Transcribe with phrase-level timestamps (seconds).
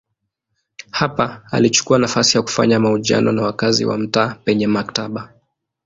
[0.91, 5.33] Hapa alichukua nafasi ya kufanya mahojiano na wakazi wa mtaa penye maktaba.